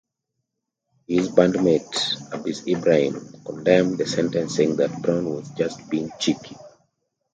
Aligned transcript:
His 1.07 1.27
bandmate 1.29 2.33
Aziz 2.33 2.65
Ibrahim 2.67 3.19
condemned 3.45 3.99
the 3.99 4.07
sentence, 4.07 4.55
saying 4.55 4.77
that 4.77 4.99
Brown 4.99 5.29
was 5.29 5.47
"just 5.51 5.87
being 5.91 6.09
cheeky". 6.17 6.57